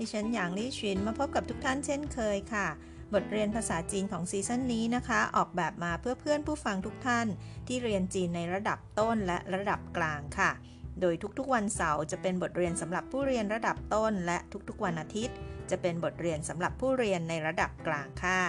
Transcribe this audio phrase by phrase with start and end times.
[0.00, 2.68] ดิฉันหยางลี่ชินมาพบกับทุกท่านเช่นเคยค่ะ
[3.14, 7.26] บทเรียนภาษาจีนของซีซั่นนี้นะคะ ออกแบบมาเพื่อเพื่อนผู้ฟังทุกท่าน
[7.66, 10.50] ที่เรียนจีนในระดับต้นและระดับกลางค่ะ
[11.00, 15.36] โดยทุกๆวันเสาร์จะเป็นบทเรียนสำหรับผู้เรียนระดับต้น และทุกๆวันอาทิตย์
[15.70, 18.42] จะเป็นบทเรียนสำหรับผู้เรียนในระดับกลางค่ะ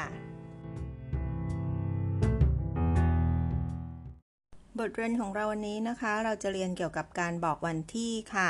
[4.79, 8.49] บทเรียนของเราวันนี้นะคะ เราจะเรียนเกี่ยวกับการบอกวันที่ค่ะ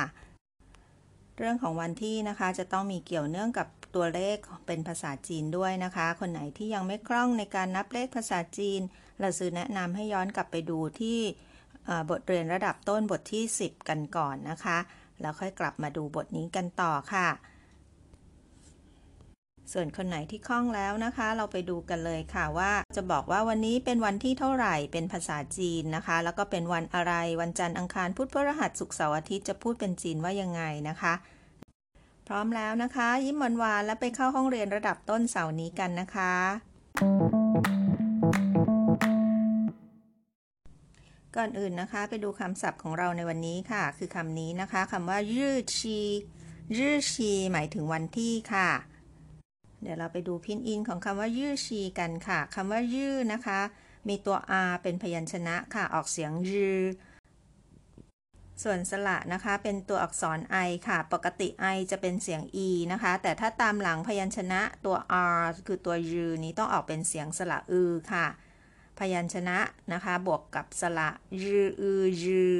[1.44, 8.82] เรื่องของวันที่นะคะจะต้องมีเกี่ยวเนื่องกับตัวเลขเป็นภาษาจีนด้วยนะคะ คนไหนที่ยังไม่คล่องในการนับเลขภาษาจีน
[9.20, 11.20] เราซื้อแนะนำให้ย้อนกลับไปดูที่
[12.10, 14.78] บทเรียนระดับต้นบทที่ 10 กันก่อนนะคะ
[15.22, 17.28] แล้วค่อยกลับมาดูบทนี้กันต่อค่ะ
[19.74, 31.14] ส่วนคนไหนที่คล่องแล้วนะคะ เราไปดูกันเลยค่ะว่าจะบอกว่าวันนี้เป็นวันที่เท่าไหร่เป็นภาษาจีนนะคะ แล้วก็เป็นวันอะไรวันจันทร์อังคารพุธพฤหัสศุกร์เสาร์อาทิตย์จะพูดเป็นจีนว่ายังไงนะคะ
[32.28, 36.34] พร้อมแล้วนะคะ ยิ้มหวานวานและไปเข้าห้องเรียนระดับต้นเสาร์นี้กันนะคะ
[41.36, 46.00] ก่อนอื่นนะคะ ไปดูคำศัพท์ของเราในวันนี้ค่ะ คือคำนี้นะคะคำว่ายืดชี
[46.78, 48.70] ยืดชีหมายถึงวันที่ค่ะ
[49.82, 53.60] เดี๋ยวเราไปดูพินอินของคำว่ายืดชีกันค่ะคำว่ายืดนะคะ
[54.08, 54.38] มีตัว
[54.70, 56.80] r เป็นพยัญชนะค่ะออกเสียงยือ
[58.64, 64.98] ส่วนสระนะคะเป็นตัวอักษร i ค่ะ ปกติ i จะเป็นเสียง e นะคะ แต่ถ้าตามหลังพยัญชนะตัว
[65.40, 68.28] r คือตัวยืนี้ต้องออกเป็นเสียงสระอือค่ะ
[69.00, 69.60] พยัญชนะ
[69.94, 71.10] นะคะ บวกกับสระ
[71.44, 72.56] ยืออือยือ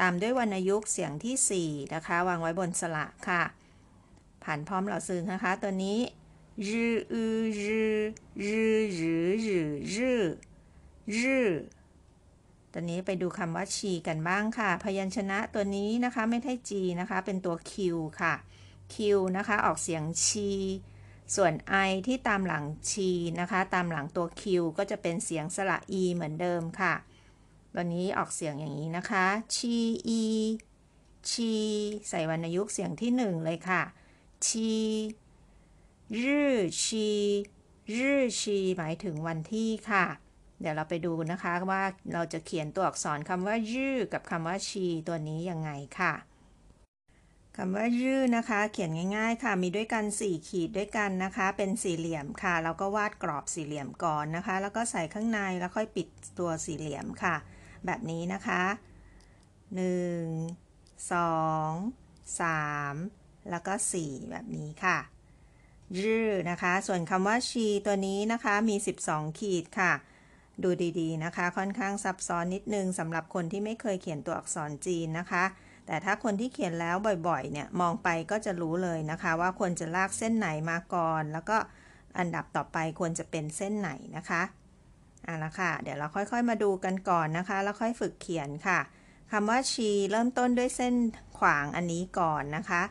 [0.00, 3.42] ตามด้วยวรรณยุกต์เสียงที่ 4 นะคะ วางไว้บนสระค่ะ
[4.44, 5.98] ผ่านพร้อมเหล่าซื้อนะคะ ตัวนี้
[6.68, 7.98] ยืออือยือ
[8.44, 10.22] ยือยือยือยือ
[11.18, 11.46] ยือ
[12.78, 18.34] ตอนนี้ไปดูคำว่าชีกันบ้างค่ะ พยัญชนะตัวนี้นะคะไม่ใช่จีนะคะ เป็นตัวคิวค่ะ
[18.94, 20.50] คิวนะคะออกเสียงชี
[21.34, 21.52] ส่วน
[21.88, 23.10] i ที่ตามหลังชี
[23.40, 26.94] นะคะ ตามหลังตัวคิวก็จะเป็นเสียงสระ e เหมือนเดิมค่ะ
[27.72, 29.26] ตัวนี้ออกเสียงอย่างนี้นะคะ
[29.56, 29.76] ชี
[30.08, 30.22] อี
[31.30, 31.52] ชี
[32.08, 33.82] ใส่วรรณยุกต์เสียงที่หนึ่งเลยค่ะ
[34.46, 34.72] ชี
[36.22, 37.08] รือชี
[37.94, 40.25] รือชีหมายถึงวันที่ค่ะ
[40.60, 46.14] เดี๋ยวเราไปดูนะคะว่าเราจะเขียนตัวอักษรคำว่ายื้อกับคำว่าชี ตัวนี้ยังไงค่ะ
[47.56, 56.08] คำว่ายื้อนะคะ เขียนง่าย ๆ ค่ะ มีด้วยกัน 4 ขีดด้วยกันนะคะ เป็นสี่เหลี่ยมค่ะเราก็วาดกรอบสี่เหลี่ยมก่อนนะคะ แล้วก็ใส่ข้างในแล้วค่อยปิด
[56.38, 57.36] ตัวสี่เหลี่ยมค่ะ
[57.86, 58.62] แบบนี้นะคะ
[59.76, 64.98] 1 2 3 แล้วก็ 4 แบบนี้ค่ะ
[65.98, 69.92] ยื้อนะคะ ส่วนคำว่าชีตัวนี้นะคะมี 12 ขีดค่ะ
[70.62, 75.44] ดูดีๆนะคะ ค่อนข้างซับซ้อนนิดนึงสำหรับคนที่ไม่เคยเขียนตัวอักษรจีนนะคะ
[75.86, 76.96] แต่ถ้าคนที่เขียนแล้ว
[77.28, 81.56] บ่อยๆ เนี่ยมองไปก็จะรู้เลยนะคะ ว่าควรจะลากเส้นไหนมาก่อน แล้วก็
[82.18, 84.42] อันดับต่อไปควรจะเป็นเส้นไหนนะคะ
[85.26, 88.78] อะละค่ะ เดี๋ยวเราค่อยๆ มาดูกันก่อนนะคะ แล้วค่อยฝึกเขียนค่ะ
[89.32, 90.94] คำว่าชีเริ่มต้นด้วยเส้น
[91.38, 92.82] ขวางอันนี้ก่อนนะคะ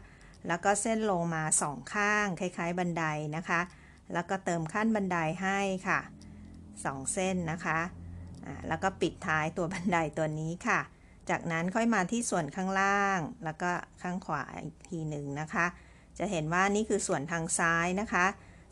[0.48, 3.04] แล้วก็เส้นลงมาสองข้าง คล้ายๆ บันได
[3.36, 3.62] นะคะ
[4.14, 6.00] แล้วก็เติมขั้นบันไดให้ค่ะ
[6.84, 7.80] 2 เส้นนะคะ
[8.68, 10.80] แล้วก็ปิดท้ายตัวบันไดตัวนี้ค่ะ
[11.30, 13.72] จากนั้นค่อยมาที่ส่วนข้างล่าง แล้วก็
[14.02, 15.66] ข้างขวาอีกทีหนึ่งนะคะ
[16.18, 18.26] จะเห็นว่านี่คือส่วนทางซ้ายนะคะ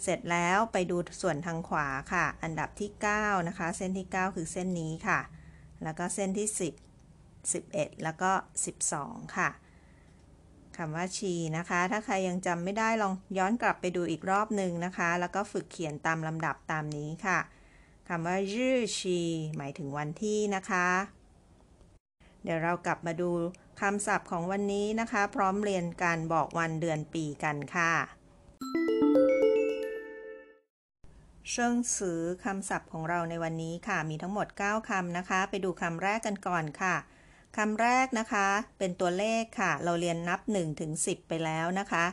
[0.04, 5.20] เสร็จแล้วไปดูส่วนทางขวาค่ะ อันดับที่ 9 นะคะ เส้นที่ 9 คือเส้นนี้ค่ะ
[5.84, 6.74] แล้วก็เส้นที่ 10
[7.34, 8.32] 11 แล้วก็
[8.84, 9.50] 12 ค่ะ
[10.78, 17.40] คำว่าชีนะคะ ถ้าใครยังจำไม่ได้ลองย้อนกลับไปดูอีกรอบหนึ่งนะคะ แล้วก็ฝึกเขียนตามลำดับตามนี้ค่ะ
[18.10, 19.20] คำว่ายื้อชี
[19.58, 20.88] หมายถึงวันที่นะคะ
[22.44, 23.32] เดี๋ยวเรากลับมาดู
[23.82, 27.94] คำศัพท์ของวันนี้นะคะ พร้อมเรียนการบอกวันเดือนปีกันค่ะ
[31.52, 36.96] เชิงสือคำศัพท์ของเราในวันนี้ค่ะ มีทั้งหมด 9คำนะคะ ไปดูคำแรกกันก่อนค่ะ
[37.58, 38.48] คำแรกนะคะ
[38.78, 42.06] เป็นตัวเลขค่ะ เราเรียนนับ1ถึง10 ไปแล้วนะคะ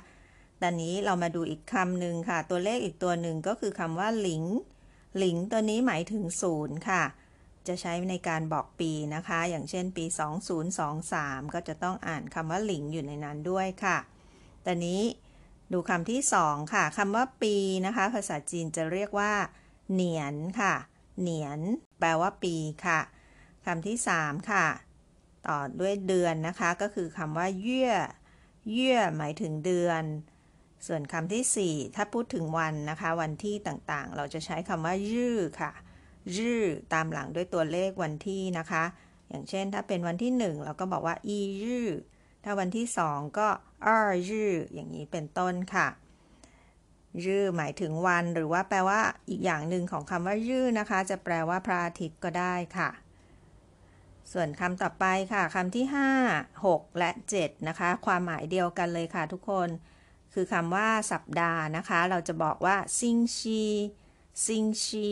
[0.61, 4.45] ตอนนี้เรามาดูอีกคำหนึ่งค่ะ ตัวเลขอีกตัวหนึ่งก็คือคำว่าหลิง
[5.17, 7.05] หลิงตัวนี้หมายถึงศูนย์ค่ะ
[7.69, 10.05] จะใช้ในการบอกปีนะคะ อย่างเช่นปี
[10.81, 13.99] 2023 ก็จะต้องอ่านคำว่าหลิงอยู่ในนั้นด้วยค่ะ
[14.67, 15.03] ตอนนี้
[15.73, 19.33] ดูคำที่สองค่ะคำว่าปีนะคะ ภาษาจีนจะเรียกว่า
[19.93, 20.75] เหนียนค่ะ
[21.21, 21.61] เหนียน
[22.01, 22.57] แปลว่าปี
[22.87, 23.01] ค่ะ
[23.67, 24.67] คำที่สามค่ะ
[25.47, 27.91] ต่อด้วยเดือนนะคะ ก็คือคำว่าเยื่อ
[28.73, 30.03] เยื่อหมายถึงเดือน
[30.87, 35.73] ส่วนคำที่สี่ถ้าพูดถึงวันนะคะ วันที่ต่างๆ เราจะใช้คำว่ายื่อค่ะ
[36.39, 36.63] ยื่อ
[36.95, 38.85] ตามหลังด้วยตัวเลขวันที่นะคะ
[39.29, 41.89] อย่างเช่นถ้าเป็นวันที่หนึ่งเราก็บอกว่าอียื่อ
[42.45, 43.49] ถ้าวันที่สองก็
[43.87, 43.99] อ้อ
[44.31, 45.89] ยื่ออย่างนี้เป็นต้นค่ะ
[47.27, 49.01] ยื่อหมายถึงวันหรือว่าแปลว่า
[49.31, 52.91] อีกอย่างหนึ่งของคำว่ายื่อนะคะ จะแปลว่าพระอาทิตย์ก็ได้ค่ะ
[54.33, 55.85] ส่วนคำต่อไปค่ะคำที่
[56.25, 57.11] 5 6 และ
[57.41, 59.69] 7 นะคะ ความหมายเดียวกันเลยค่ะทุกคน
[60.35, 63.63] คือคำว่าสัปดาห์นะคะ เราจะบอกว่าซิงชี
[64.47, 65.11] ซิงชี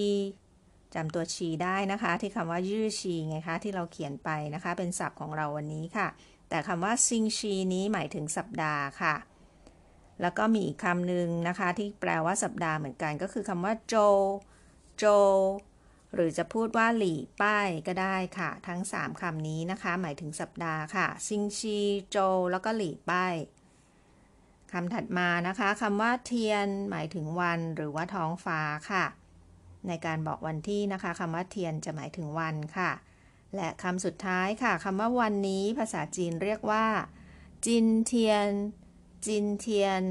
[0.94, 6.08] จำตัวชีได้นะคะ ที่คำว่ายื่อชีไงคะ ที่เราเขียนไปนะคะ เป็นศัพท์ของเราวันนี้ค่ะ
[6.48, 9.14] แต่คำว่าซิงชีนี้หมายถึงสัปดาห์ค่ะ
[10.20, 13.94] แล้วก็มีอีกคำหนึ่งนะคะ ที่แปลว่าสัปดาห์เหมือนกัน ก็คือคำว่าโจ
[14.96, 15.04] โจ
[16.14, 21.78] หรือจะพูดว่าหลี่ป้ายก็ได้ค่ะ ทั้ง 3คำนี้นะคะ หมายถึงสัปดาห์ค่ะ ซิงชี
[22.08, 22.16] โจ
[22.52, 23.34] แล้วก็หลี่ป้าย
[24.72, 28.60] คำถัดมานะคะคำว่าเทียนหมายถึงวันหรือว่าท้องฟ้า
[28.90, 29.04] ค่ะ
[29.88, 32.90] ในการบอกวันที่นะคะคำว่าเทียนจะหมายถึงวันค่ะ
[33.56, 36.86] และคำสุดท้ายค่ะคำว่าวันนี้ภาษาจีนเรียกว่า
[37.66, 38.48] จินเทียน
[39.26, 40.02] จินเทียน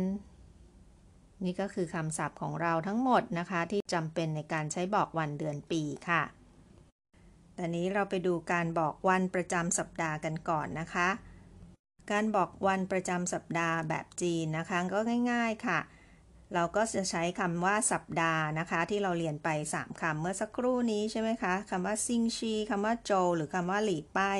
[1.45, 6.23] นี่ก็คือคำศัพท์ของเราทั้งหมดนะคะ ที่จำเป็นในการใช้บอกวันเดือนปีค่ะ
[7.57, 11.09] ตอนนี้เราไปดูการบอกวันประจำสัปดาห์กันก่อนนะคะ
[12.11, 14.99] การบอกวันประจำสัปดาห์แบบจีนนะคะ ก็
[15.31, 15.79] ง่าย ๆค่ะ
[16.53, 24.39] เราก็จะใช้คำว่าสัปดาห์นะคะ ที่เราเรียนไป 3คำเมื่อสักครู่นี้ใช่ไหมคะคำว่าซิงชีคำว่าโจ หรือคำว่าหลีป้าย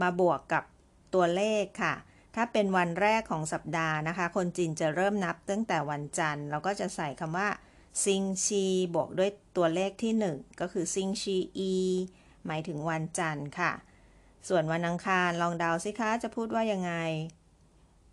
[0.00, 0.64] มาบวกกับ
[1.14, 1.94] ตัวเลขค่ะ
[2.34, 7.48] ถ้าเป็นวันแรกของสัปดาห์นะคะ คนจีนจะเริ่มนับตั้งแต่วันจันทร์ เราก็จะใส่คำว่า
[8.04, 8.64] ซิงชี
[8.94, 11.74] บวกด้วยตัวเลขที่ 1 ก็คือซิงชีอี
[12.46, 13.72] หมายถึงวันจันทร์ค่ะ
[14.48, 16.92] ส่วนวันอังคารลองเดาสิคะจะพูดว่ายังไง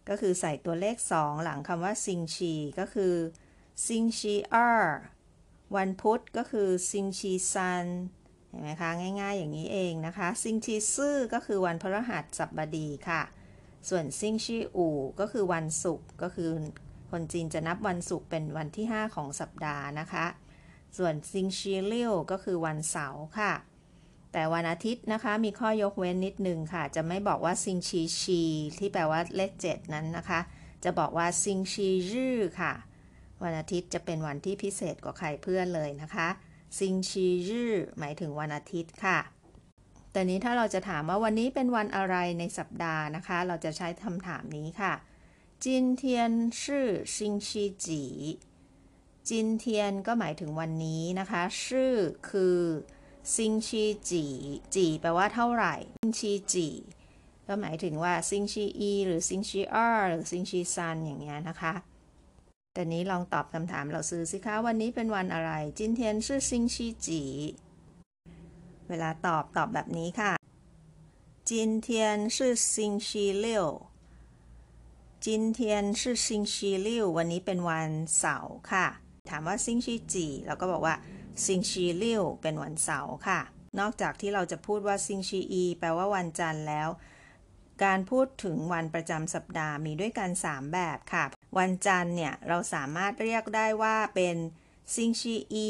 [0.10, 3.14] ก็คือใส่ตัวเลข 2 หลังคำว่าซิงชีก็คือ
[3.88, 4.96] 星期二
[5.76, 7.86] วันพุธก็คือ星期三
[8.50, 8.90] เห็นไหมคะ
[9.22, 13.22] ง่ายๆอย่างนี้เองนะคะ 星期四ก็คือวันพฤหัสบดีค่ะ
[13.90, 16.50] ส่วน星期五ก็คือวันศุกร์ก็คือ
[17.12, 20.26] คนจีนจะนับวันศุกร์เป็นวันที่ 5 ของสัปดาห์นะคะ
[20.98, 23.54] ส่วน星期六ก็คือวันเสาร์ค่ะ
[24.34, 28.42] แต่วันอาทิตย์นะคะ มีข้อยกเว้นนิดนึงค่ะ จะไม่บอกว่า星期七
[28.80, 30.40] ที่แปลว่าเลขเจ็ดนั้นนะคะ
[30.84, 32.74] จะบอกว่า星期日ค่ะ
[33.44, 36.28] วันอาทิตย์จะเป็นวันที่พิเศษกว่าใครเพื่อนเลยนะคะ
[36.78, 39.20] 星期日หมายถึงวันอาทิตย์ค่ะ
[40.12, 44.94] แต่นี้ถ้าเราจะถามว่าวันนี้เป็นวันอะไรในสัปดาห์นะคะ เราจะใช้คำถามนี้ค่ะ
[45.64, 46.32] 今天
[46.62, 51.94] 是星期几 今天ก็หมายถึงวันนี้นะคะ 是
[52.30, 52.60] คือ
[53.36, 54.26] 星期จี
[54.76, 56.68] จีแปลว่าเท่าไหร่ 星期几
[57.48, 61.74] ก็หมายถึงว่า星期一หรือ星期二หรือ星期三อย่างเงี้ยนะคะ
[62.74, 67.24] แต่นี้ลองตอบคำถาม老师สิคะ วันนี้เป็นวันอะไร 今天是星期几
[68.88, 70.34] เวลาตอบตอบแบบนี้ค่ะ
[71.50, 78.88] 今天是星期六 今天是星期六วันนี้เป็นวันเสาร์ค่ะ
[79.30, 80.96] ถามว่าซิงชีจีเราก็บอกว่า
[81.46, 83.42] ซิงชีเลี่ยวเป็นวันเสาร์ค่ะ
[83.80, 86.90] นอกจากที่เราจะพูดว่าซิงชีอีแปลว่าวันจันทร์แล้ว
[87.84, 91.26] การพูดถึงวันประจำสัปดาห์มีด้วยกัน 3 แบบค่ะ
[91.58, 94.36] วันจันทร์เนี่ย เราสามารถเรียกได้ว่าเป็น
[94.96, 95.70] ซิงชีอี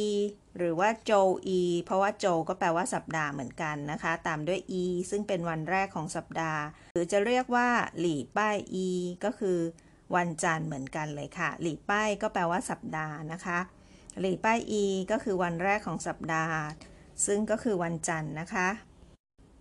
[0.57, 1.11] หรือว่าโจ
[1.47, 6.61] อีเพราะว่าโจก็แปลว่าสัปดาห์เหมือนกันนะคะ ตามด้วยอีซึ่งเป็นวันแรกของสัปดาห์
[6.93, 8.89] หรือจะเรียกว่า หลี่ป้ายอี
[9.23, 9.59] ก็คือ
[10.15, 13.59] วันจันทร์เหมือนกันเลยค่ะ 礼拜ก็แปลว่าสัปดาห์นะคะ
[14.19, 16.59] 礼拜一ก็คือวันแรกของสัปดาห์
[17.25, 18.69] ซึ่งก็คือวันจันทร์นะคะ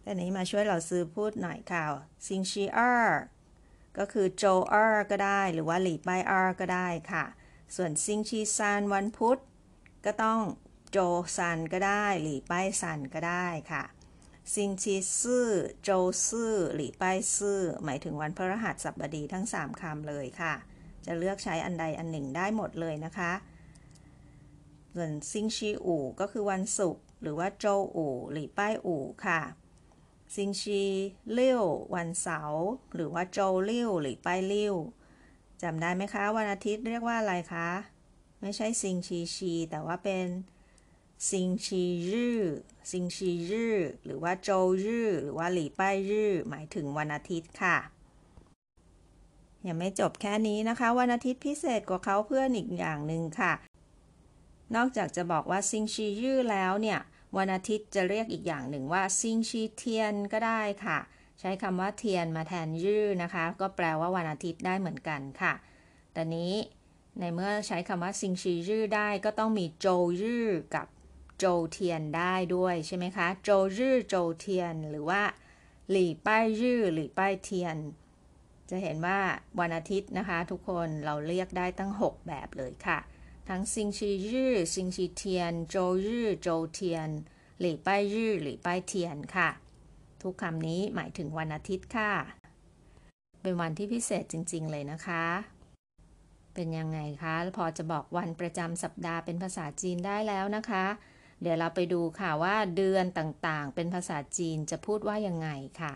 [0.02, 1.84] แต่นี้มาช่วย老师พูดหน่อยค่ะ
[2.26, 3.18] 星期二
[3.98, 7.24] ก็คือ周二ก็ได้หรือว่า礼拜二ก็ได้ค่ะ
[7.76, 9.38] ส่วน星期三วันพุธ
[10.04, 10.40] ก็ต้อง
[10.90, 10.98] 周
[11.36, 13.84] 三ก็ได้ 礼拜三ก็ได้ค่ะ
[14.54, 15.90] 星期四 周
[16.28, 20.54] 四 礼拜四หมายถึงวันพฤหัสบดีทั้ง 3คำเลยค่ะ
[21.06, 23.32] จะเลือกใช้อันใดอันหนึ่งได้หมดเลยนะคะ
[24.94, 27.66] ส่วน星期五ก็คือวันศุกร์หรือว่า周
[27.96, 29.40] 五 礼拜五ค่ะ
[30.34, 34.74] 星期六วันเสาร์หรือว่า周六 礼拜六
[35.62, 37.68] จำได้ไหมคะ วันอาทิตย์เรียกว่าอะไรคะ
[38.40, 40.26] ไม่ใช่星期七 แต่ว่าเป็น
[41.30, 41.82] ซิงชี
[42.12, 42.40] รื่อ
[42.90, 44.50] ซิงชีรื่อหรือว่าโจ
[44.84, 47.76] รื่อหรือว่าหลี่ป้ายรื่อหมายถึงวันอาทิตย์ค่ะ
[49.66, 53.52] ยังไม่จบแค่นี้นะคะ วันอาทิตย์พิเศษกว่าเขาเพื่อนอีกอย่างหนึ่งค่ะ
[54.76, 56.98] นอกจากจะบอกว่าซิงชียื่อแล้วเนี่ย
[57.36, 60.98] วันอาทิตย์จะเรียกอีกอย่างหนึ่งว่าซิงชีเทียนก็ได้ค่ะ
[61.40, 65.54] ใช้คำว่าเทียนมาแทนยื่อนะคะ ก็แปลว่าวันอาทิตย์ได้เหมือนกันค่ะ
[66.12, 66.54] แต่นี้
[67.18, 69.86] ในเมื่อใช้คำว่า星期日 ได้ก็ต้องมี 周
[70.22, 70.86] 日 กับ
[71.38, 75.22] 周天 ได้ด้วยใช่ไหมคะ周日 周天 หรือว่า
[75.90, 77.76] 礼拜日 礼拜天
[78.70, 79.18] จะเห็นว่า
[79.60, 82.98] วันอาทิตย์นะคะ ทุกคนเราเรียกได้ตั้ง 6 แบบเลยค่ะ
[83.48, 87.08] ทั้ง星期日 星期天 周日 周天
[87.60, 89.48] 礼拜日 礼拜天 ค่ะ
[90.22, 92.12] ทุกคำนี้หมายถึงวันอาทิตย์ค่ะ
[93.42, 95.24] เป็นวันที่พิเศษจริง ๆ เลยนะคะ
[96.54, 100.86] เป็นยังไงคะ พอจะบอกวันประจำสัปดาห์เป็นภาษาจีนได้แล้วนะคะ
[101.42, 105.48] เดี๋ยวเราไปดูค่ะว่าเดือนต่างๆ เป็นภาษาจีนจะพูดว่ายังไง
[105.80, 105.92] ค่ะ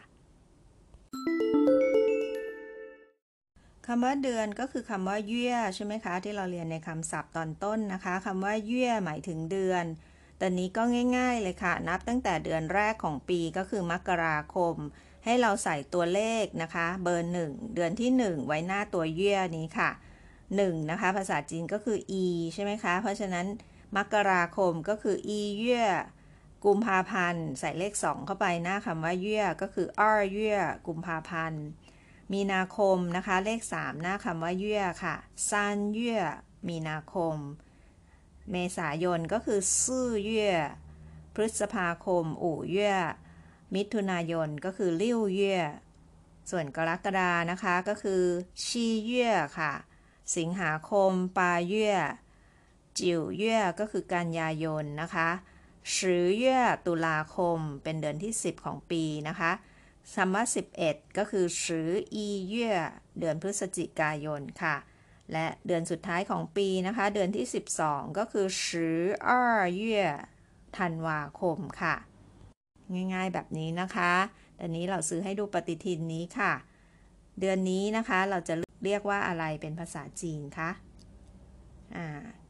[3.87, 9.85] คำว่าเดือนก็คือคำว่าเยื่อใช่ไหมคะ ที่เราเรียนในคำศัพท์ตอนต้นนะคะคำว่าเยื่อหมายถึงเดือน
[10.39, 10.83] แต่นี้ก็
[11.17, 14.75] ง่าย ๆ เลยค่ะ นับตั้งแต่เดือนแรกของปีก็คือมกราคม
[15.25, 19.91] ให้เราใส่ตัวเลขนะคะ เบอร์หนึ่งเดือนที่ 1 ไว้หน้าตัวเยื่อนี้ค่ะ
[20.41, 22.25] 1นะคะ ภาษาจีนก็คือ e
[22.55, 23.47] ใช่ไหมคะ เพราะฉะนั้น
[23.97, 25.87] มกราคมก็คืออีเยื่อ
[26.65, 31.65] กุมภาพันธ์ ใส่เลข 2 เข้าไปหน้าคำว่าเยื่อก็คืออ้อเยื่อกุมภาพันธ์
[32.33, 35.17] มีนาคมนะคะ เลข 3 หน้าคำว่าเยื่อค่ะ
[35.49, 36.21] ซันเยื่อ
[36.69, 37.37] มีนาคม
[38.51, 40.55] เมษายนก็คือซื่อเยื่อ
[41.35, 42.97] พฤษภาคม อู่เยื่อ
[43.75, 45.61] มิถุนายนก็คือลิ้วเยื่อ
[46.51, 48.23] ส่วนกรกฎานะคะก็คือ
[48.65, 49.73] ชีเยื่อค่ะ
[50.37, 51.95] สิงหาคม ปาเยื่อ
[52.99, 55.29] จิวเยื่อก็คือกันยายนนะคะ
[55.95, 59.53] สือเยื่อตุลาคมเป็นเดือนที่ 10 ของปีนะคะ
[60.15, 60.45] ซัมว่า
[60.81, 62.71] 11 ก็คือสืออีเย่
[63.19, 64.77] เดือนพฤศจิกายนค่ะ
[65.33, 67.47] และเดือนสุดท้ายของปีนะคะ เดือนที่
[67.81, 69.43] 12 ก็คือสืออ้อ
[69.75, 70.01] เย่
[70.79, 71.95] ธันวาคมค่ะ
[73.15, 74.13] ง่ายๆแบบนี้นะคะ
[74.59, 76.53] ตอนนี้เราซื้อให้ดูปฏิทินนี้ค่ะ
[77.41, 80.71] เดือนนี้นะคะเราจะเรียกว่าอะไรเป็นภาษาจีนคะ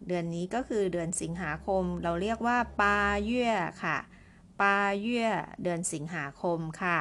[0.07, 3.49] เดือนนี้ก็คือเดือนสิงหาคม เราเรียกว่าปาเย่
[3.85, 3.99] ค่ะ
[4.61, 5.25] ปาเย่
[5.63, 6.99] เดือนสิงหาคมค่ะ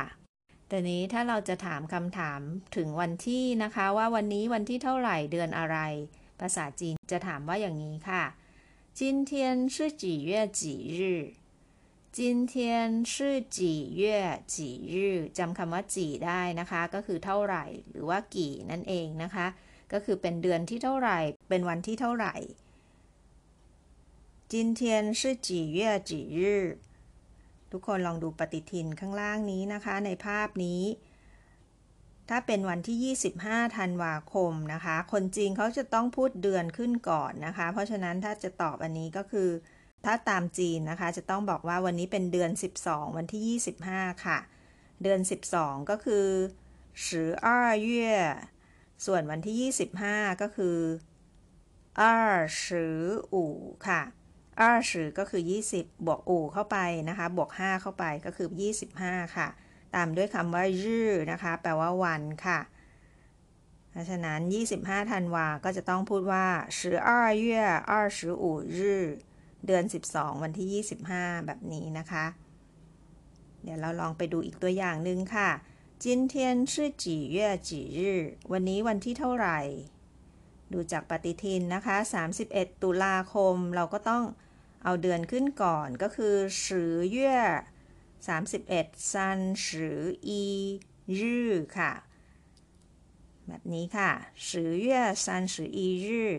[0.72, 2.40] แต่นี้ถ้าเราจะถามคำถาม
[2.76, 5.78] ถึงวันที่นะคะ ว่าวันนี้วันที่เท่าไหร่เดือนอะไร
[6.40, 8.24] ภาษาจีนจะถามว่าอย่างนี้ค่ะ
[8.98, 9.32] 今天
[9.74, 10.30] 是几月
[10.60, 10.62] 几
[10.98, 11.00] 日
[12.16, 12.54] 今天
[13.12, 13.14] 是
[13.56, 13.58] 几
[14.00, 14.02] 月
[14.54, 14.56] 几
[14.92, 14.94] 日
[15.38, 19.46] จำคำว่าจีได้นะคะ ก็คือเท่าไหร่ หรือว่ากี่นั่นเองนะคะ
[19.92, 21.18] ก็คือเป็นเดือนที่เท่าไหร่
[21.48, 22.34] เป็นวันที่เท่าไหร่
[24.52, 24.80] 今天
[25.20, 25.78] 是几月
[26.10, 26.38] 几日
[27.75, 30.83] ทุกคนลองดูปฏิทินข้างล่างนี้นะคะ ในภาพนี้
[32.29, 39.49] ถ้าเป็นวันที่ 25 ธันวาคมนะคะ คนจีนเขาจะต้องพูดเดือนขึ้นก่อนนะคะ เพราะฉะนั้นถ้าจะตอบอันนี้ก็คือ
[40.05, 42.51] ถ้าตามจีนนะคะ จะต้องบอกว่าวันนี้เป็นเดือน
[42.83, 44.39] 12 วันที่ 25 ค่ะ
[45.03, 45.19] เดือน
[45.55, 46.25] 12 ก็คือ
[47.07, 48.13] สืออ้าเย่
[49.05, 50.77] ส่วนวันที่ 25 ก็คือ
[51.99, 52.15] อ้า
[52.65, 52.99] สือ
[53.33, 53.55] อู่
[53.87, 54.01] ค่ะ
[54.59, 55.41] อาสือก็คือ
[55.75, 56.77] 20 บวกอูเข้าไป
[57.09, 58.47] นะคะ บวก 5 เข้าไปก็คือ
[58.91, 59.47] 25 ค่ะ
[59.95, 62.59] ตามด้วยคำว่ายืนะคะ แปลว่าวันค่ะ
[63.91, 64.39] เพราะฉะนั้น
[64.75, 66.45] 25ธันวา ก็จะต้องพูดว่า
[67.01, 67.51] 12月
[68.15, 68.79] 25日
[69.65, 72.25] เดือน 12 วันที่ 25 แบบนี้นะคะ
[73.63, 75.49] เดี๋ยวเราลองไปดูอีกตัวอย่างหนึ่งค่ะ
[76.03, 78.15] จินเทียนชื่อจีเย่จีรื้
[78.51, 79.59] วันนี้วันที่เท่าไหร่
[80.73, 81.97] ดูจากปฏิทินนะคะ
[82.39, 84.23] 31 ตุลาคมเราก็ต้อง
[84.85, 87.35] เอาเดือนขึ้นก่อนก็คือสือเย่
[88.27, 90.43] สามสิบเอ็ดซันสืออี
[91.19, 91.91] ยื้อค่ะ
[93.47, 94.11] แบบนี้ค่ะ
[94.49, 96.29] สือเย่ซันสืออียื้อ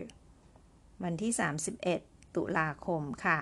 [1.03, 1.31] วันที่
[1.83, 3.39] 31 ตุลาคมค่ะ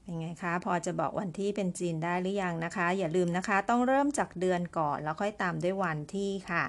[0.00, 6.64] เป็นไงคะ พอจะบอกวันที่เป็นจีนได้หรือยังนะคะ อย่าลืมนะคะ ต้องเริ่มจากเดือนก่อน แล้วค่อยตามด้วยวันที่ค่ะ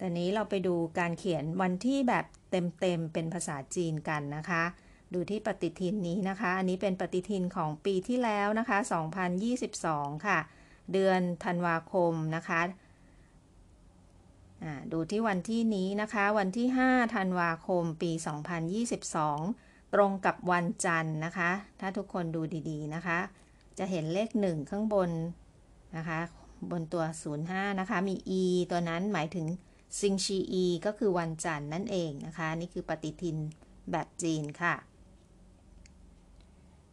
[0.00, 4.64] ตอนนี้เราไปดูการเขียนวันที่แบบเต็มๆ เป็นภาษาจีนกันนะคะ
[5.14, 8.78] ดูที่ปฏิทินนี้นะคะ อันนี้เป็นปฏิทินของปีที่แล้วนะคะ
[9.52, 10.38] 2022 ค่ะ
[10.92, 12.60] เดือนธันวาคมนะคะ
[14.92, 18.10] ดูที่วันที่นี้นะคะ วันที่ 5 ธันวาคม ปี
[19.02, 23.18] 2022 ตรงกับวันจันทร์นะคะ ถ้าทุกคนดูดีๆนะคะ
[23.78, 25.10] จะเห็นเลข 1 ข้างบน
[25.96, 26.20] นะคะ
[26.70, 27.04] บนตัว
[27.42, 29.46] 05 นะคะ มี e ตัวนั้นหมายถึง
[30.00, 33.36] ซิงชีอีก็คือวันจันทร์นั่นเองนะคะ นี่คือปฏิทิน
[33.90, 34.74] แบบจีนค่ะ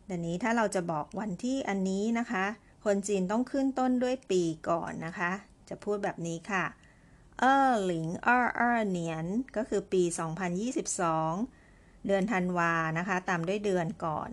[0.10, 2.46] ดังนี้ถ้าเราจะบอกวันที่อันนี้นะคะ
[2.86, 5.32] คนจีนต้องขึ้นต้นด้วยปีก่อนนะคะ
[5.70, 6.66] จะพูดแบบนี้ค่ะ
[7.40, 10.04] เออหลิงเออเออเหนียนก็คือปี
[11.26, 14.30] 2022 เดือนธันวานะคะ ตามด้วยเดือนก่อน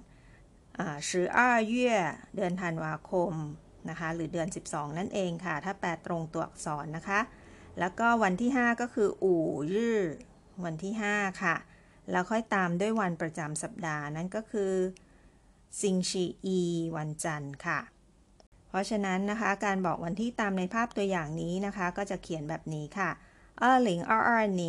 [0.79, 1.91] อ่าชื่ออ้าเย่
[2.37, 3.33] เดือนธันวาคม
[3.91, 7.21] นะคะ หรือเดือน 12 นั่นเองค่ะ ถ้าแปลตรงตัวอักษรนะคะ
[7.79, 9.99] แล้วก็วันที่ 5 ก็คือ อู่ยื่อ
[10.65, 11.57] วันที่ 5 ค่ะ
[12.11, 14.73] แล้วค่อยตามด้วยวันประจำสัปดาห์นั่นก็คือ
[15.80, 16.60] ซิงชีอี
[16.96, 17.80] วันจันทร์ค่ะ
[18.70, 23.10] เพราะฉะนั้นนะคะ การบอกวันที่ตามในภาพตัวอย่างนี้นะคะ ก็จะเขียนแบบนี้ค่ะ
[23.62, 24.64] 二零二二年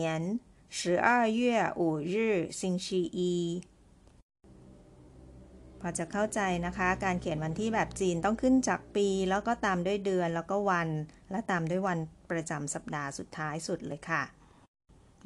[0.79, 1.09] 十二
[1.39, 1.41] 月
[1.81, 1.83] 五
[2.13, 2.15] 日
[2.59, 2.87] 星期
[3.19, 3.21] 一
[5.81, 10.89] พอจะเข้าใจนะคะ การเขียนวันที่แบบจีนต้องขึ้นจากปี แล้วก็ตามด้วยเดือนแล้วก็วัน
[11.31, 11.99] และตามด้วยวัน
[12.31, 14.23] ประจำสัปดาห์สุดท้ายสุดเลยค่ะ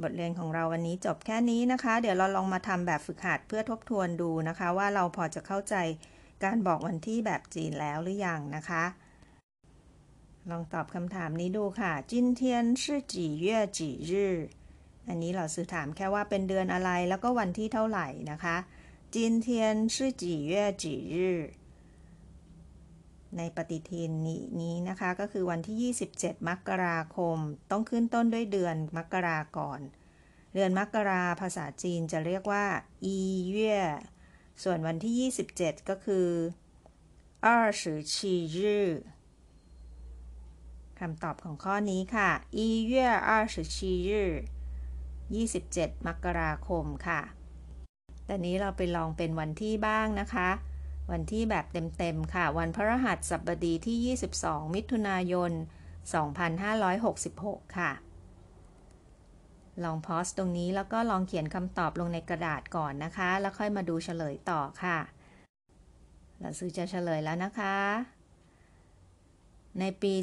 [0.03, 5.75] บทเรียนของเราวันนี้จบแค่นี้นะคะ เดี๋ยวเราลองมาทำแบบฝึกหัดเพื่อทบทวนดูนะคะ ว่าเราพอจะเข้าใจ
[6.43, 8.83] การบอกวันที่แบบจีนแล้วหรือยังนะคะ
[10.49, 14.33] ลองตอบคำถามนี้ดูค่ะจินเทียนชื่อจีเย่จีรื่อ
[15.07, 18.57] อันนี้เราสื่อถามแค่ว่าเป็นเดือนอะไรแล้วก็วันที่เท่าไหร่นะคะ
[19.15, 21.35] จินเทียนชื่อจีเย่จีรื่
[23.38, 24.10] ในปฏิทิน
[24.60, 27.38] นี้นะคะ ก็คือวันที่ 27 มกราคม
[27.70, 29.80] ต้องขึ้นต้นด้วยเดือนมกราก่อน
[30.54, 32.66] เดือนมกราภาษาจีนจะเรียกว่า
[33.04, 33.18] อี
[33.52, 33.78] เย่
[34.62, 36.28] ส่วนวันที่ 27 ก็คือ
[37.46, 37.48] 二
[37.80, 37.82] 十
[38.12, 38.14] 七
[38.54, 38.56] 日
[41.00, 43.78] คำตอบของข้อนี้ค่ะอีเย่二十七
[44.08, 44.10] 日
[45.30, 47.20] 27 มกราคมค่ะ
[48.24, 50.50] แต่นี้เราไปลองเป็นวันที่บ้างนะคะ
[51.11, 55.51] วันที่แบบเต็มๆ ค่ะ วันพระรหัสบดีที่ 22 มิถุนายน
[56.43, 57.91] 2566 ค่ะ
[59.83, 64.97] ลองพอสตรงนี้แล้วก็ลองเขียนคำตอบลงในกระดาษก่อนนะคะ แล้วค่อยมาดูเฉลยต่อค่ะ
[66.39, 67.75] เราซื้อจะเฉลยแล้วนะคะ
[69.79, 70.13] ในปี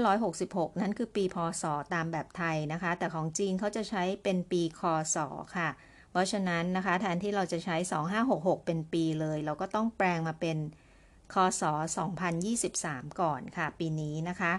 [0.00, 1.64] 2566 นั้นคือปีพศ
[1.94, 4.82] ตามแบบไทยนะคะ แต่ของจีนเขาจะใช้เป็นปีค
[5.14, 5.16] ศ
[5.56, 5.68] ค่ะ
[6.10, 7.76] เพราะฉะนั้นนะคะแทนที่เราจะใช้
[8.20, 10.58] 2566 เป็นปีเลย เราก็ต้องแปลงมาเป็น
[11.32, 11.62] คศ
[12.40, 14.52] 2023 ก่อนค่ะ ปีนี้นะคะ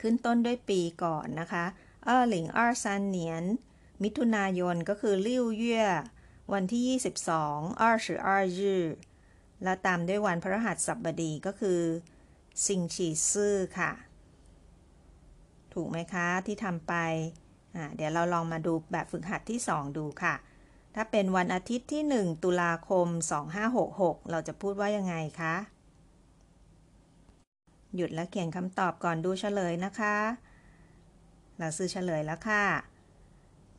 [0.00, 1.64] ขึ้นต้นด้วยปีก่อนนะคะ
[2.04, 3.44] เออหลิงอร์ซันเนียน
[4.02, 5.82] มิถุนายนก็คือลิ่วเย่
[6.52, 8.76] วันที่ 22อร์ชืออร์ยื
[9.64, 11.80] และตามด้วยวันพระหัสบดีก็คือ
[12.64, 13.92] ซิงชีซื่อค่ะ
[15.74, 16.94] ถูกไหมคะที่ทำไป
[17.95, 20.35] เดี๋ยวเราลองมาดูแบบฝึกหัดที่ 2 ดูค่ะ
[20.95, 23.07] ถ้าเป็นวันอาทิตย์ที่ 1 ตุลาคม
[23.69, 25.55] 2566 เราจะพูดว่ายังไงคะ
[27.95, 30.17] หยุดแล้วเขียนคำตอบก่อนดูเฉลยนะคะ
[31.57, 32.65] เราซื้อเฉลยแล้วค่ะ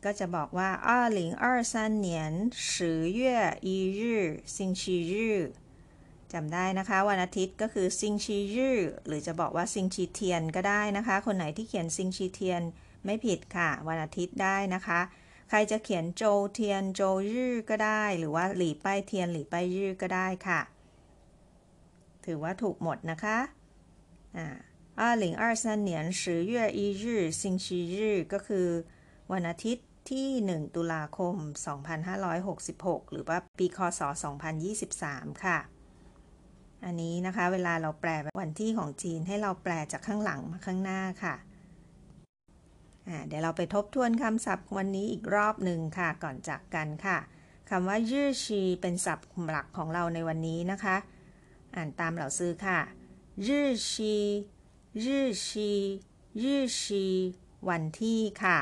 [0.04, 0.70] ก็จะบอกว่า
[1.38, 2.08] 2023年
[2.74, 3.20] 10月
[3.66, 4.00] 1日
[4.54, 5.12] 星期日
[6.32, 8.70] จำได้นะคะ วันอาทิตย์ก็คือซิงชียื
[9.06, 12.62] หรือจะบอกว่าซิงชีเทียนก็ได้นะคะ คนไหนที่เขียนซิงชีเทียน
[13.04, 15.00] ไม่ผิดค่ะ วันอาทิตย์ได้นะคะ
[15.48, 16.22] ใครจะเขียนโจ
[16.54, 20.60] เทียนโจยื่ก็ได้ หรือว่าหลีป้ายเทียนหลีป้ายยื่ก็ได้ค่ะ
[22.24, 23.38] ถือว่าถูกหมดนะคะ
[24.36, 24.46] อ่า
[25.00, 25.90] 二零二三年
[26.20, 27.04] 十月一日
[27.40, 27.64] 星期
[27.94, 27.96] 日
[28.32, 28.68] ก็คือ
[29.32, 31.34] วันอาทิตย์ที่ 1 ตุลาคม
[32.24, 34.00] 2566 หรือว่าปีคศ
[34.72, 35.58] 2023 ค่ะ
[36.84, 41.34] อันนี้นะคะ เวลาเราแปลวันที่ของจีนให้เราแปลจากข้างหลังมาข้างหน้าค่ะ
[43.26, 47.18] เดี๋ยวเราไปทบทวนคำศัพท์วันนี้อีกรอบหนึ่งค่ะ ก่อนจากกันค่ะ
[47.70, 50.96] คำว่ายือชีเป็นศัพท์หลักของเราในวันนี้นะคะ
[51.74, 52.80] อ่านตามเหล่าซื้อค่ะ
[53.46, 54.16] ยือชี
[55.04, 55.70] ยือชี
[56.42, 57.04] ยือชี
[57.68, 58.58] วันที่ค่ะ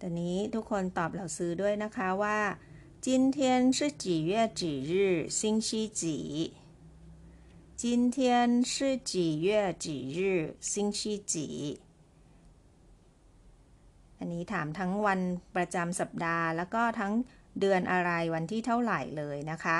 [0.00, 2.38] ตอนนี้ทุกคนตอบเหล่าซื้อด้วยนะคะว่า
[3.06, 3.38] 今天
[3.76, 4.92] 是几月几日
[5.38, 5.68] 星期
[6.00, 6.02] 几
[7.82, 8.18] 今天
[8.72, 11.80] 是几月几日星期几
[14.18, 15.20] อันนี้ถามทั้งวัน
[15.54, 17.12] ประจำสัปดาห์ แล้วก็ทั้ง
[17.60, 19.78] เดือนอะไรวันที่เท่าไหร่เลยนะคะ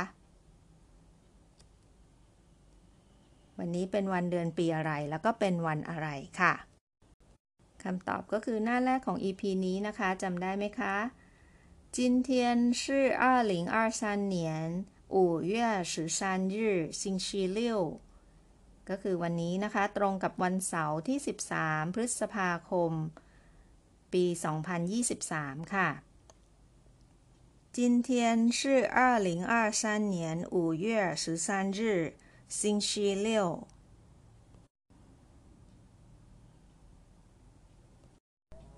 [3.59, 6.09] วันนี้เป็นวันเดือนปีอะไรแล้วก็เป็นวันอะไร
[6.41, 6.55] ค่ะ
[7.85, 10.95] คำตอบก็คือหน้าแรกของ EP นี้นะคะจำได้ไหมคะ
[11.97, 12.29] 今天
[12.81, 12.83] 是
[13.23, 14.37] 二零二三年
[15.17, 16.55] 五月十三日
[17.01, 17.59] 星期六
[18.89, 21.19] ก็คือวันนี้นะคะ ตรงกับวันเสาร์ที่
[21.57, 22.93] 13 พฤษภาคม
[24.13, 24.25] ปี
[24.99, 25.89] 2023 ค่ะ
[27.77, 28.09] 今天
[28.59, 31.81] 是二零二三年五月十三日
[32.49, 33.69] 星期六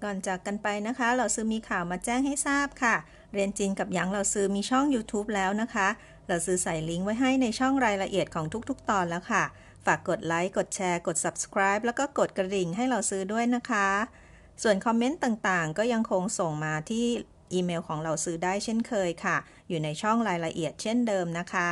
[0.03, 2.97] ก่อนจากกันไปนะคะ เราซื้อมีข่าวมาแจ้งให้ทราบค่ะ
[3.33, 5.88] เรียนจีนกับหยางเราซื้อมีช่อง YouTube แล้วนะคะ
[6.28, 9.44] เราซื้อใส่ลิงก์ไว้ให้ในช่องรายละเอียดของทุกๆ ตอนแล้วค่ะ
[9.86, 13.90] ฝากกดไลค์ กดแชร์ กด subscribe แล้วก็กดกระดิ่งให้เราซื้อด้วยนะคะ
[14.63, 17.06] ส่วนคอมเมนต์ต่างๆ ก็ยังคงส่งมาที่
[17.54, 19.38] อีเมลของเราซื้อได้เช่นเคยค่ะ
[19.70, 21.72] อยู่ในช่องรายละเอียดเช่นเดิมนะคะ